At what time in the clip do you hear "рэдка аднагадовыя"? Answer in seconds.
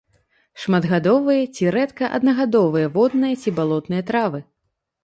1.75-2.87